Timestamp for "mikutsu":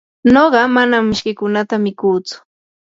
1.85-2.35